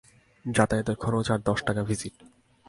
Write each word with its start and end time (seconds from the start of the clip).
যাতায়াতের 0.45 0.97
খরচ 1.03 1.27
আর 1.33 1.39
দশ 1.49 1.59
টাকা 1.67 1.81
ভিজিট। 1.89 2.15